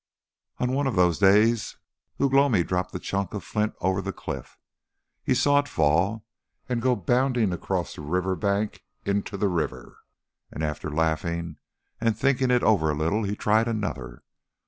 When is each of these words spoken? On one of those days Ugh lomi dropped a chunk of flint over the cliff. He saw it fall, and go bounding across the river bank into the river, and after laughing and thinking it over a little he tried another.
On 0.57 0.71
one 0.71 0.87
of 0.87 0.95
those 0.95 1.19
days 1.19 1.77
Ugh 2.19 2.33
lomi 2.33 2.63
dropped 2.63 2.95
a 2.95 2.97
chunk 2.97 3.35
of 3.35 3.43
flint 3.43 3.75
over 3.81 4.01
the 4.01 4.11
cliff. 4.11 4.57
He 5.23 5.35
saw 5.35 5.59
it 5.59 5.67
fall, 5.67 6.25
and 6.67 6.81
go 6.81 6.95
bounding 6.95 7.53
across 7.53 7.93
the 7.93 8.01
river 8.01 8.35
bank 8.35 8.83
into 9.05 9.37
the 9.37 9.47
river, 9.47 9.99
and 10.49 10.63
after 10.63 10.89
laughing 10.89 11.57
and 11.99 12.17
thinking 12.17 12.49
it 12.49 12.63
over 12.63 12.89
a 12.89 12.95
little 12.95 13.21
he 13.21 13.35
tried 13.35 13.67
another. 13.67 14.23